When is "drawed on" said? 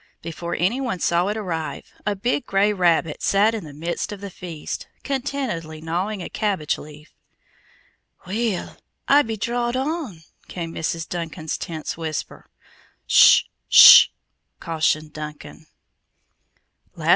9.37-10.23